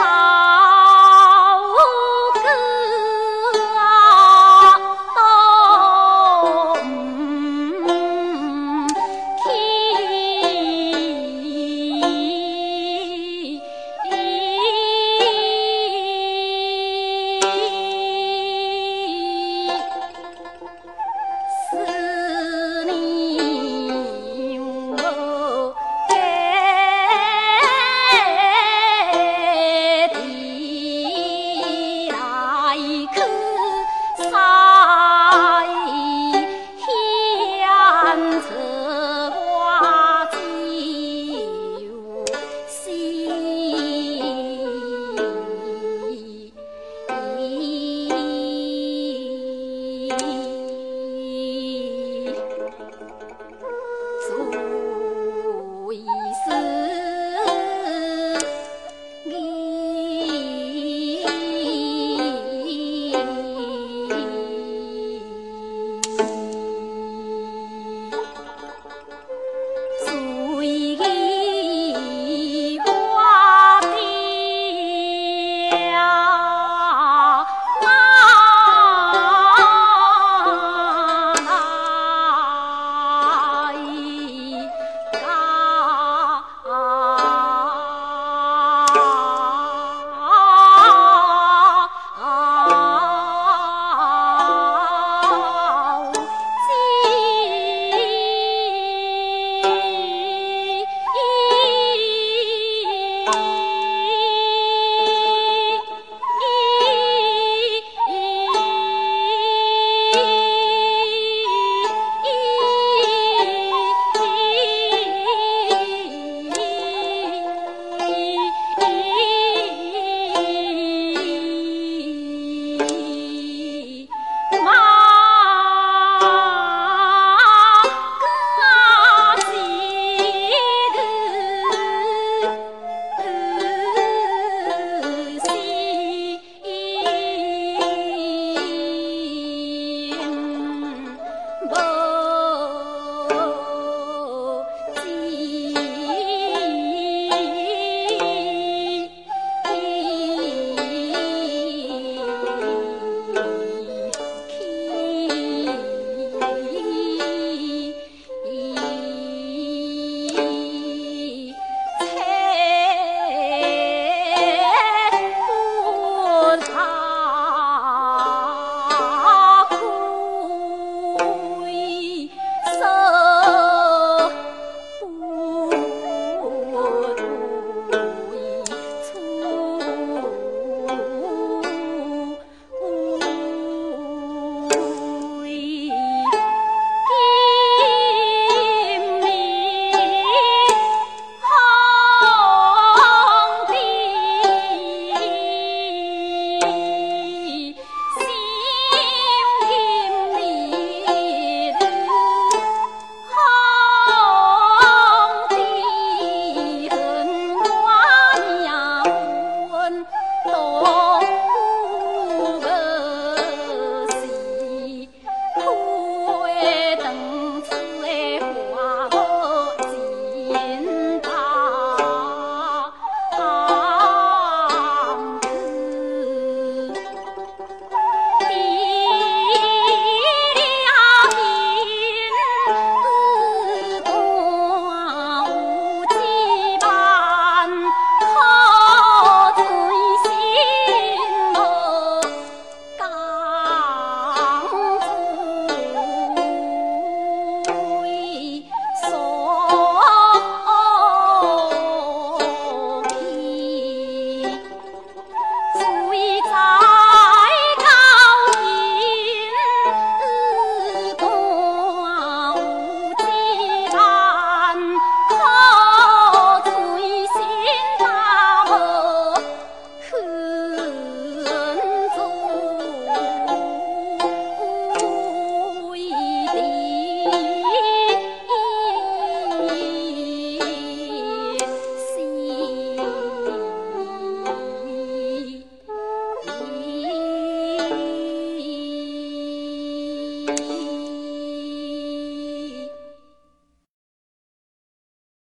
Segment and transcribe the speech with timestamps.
[0.00, 0.29] 好